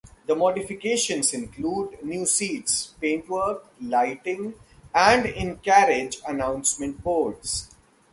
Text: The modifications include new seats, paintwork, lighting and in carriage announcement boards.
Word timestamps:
The 0.25 0.35
modifications 0.35 1.31
include 1.31 2.03
new 2.03 2.25
seats, 2.25 2.95
paintwork, 2.99 3.67
lighting 3.79 4.55
and 4.95 5.27
in 5.27 5.57
carriage 5.57 6.17
announcement 6.27 7.03
boards. 7.03 7.69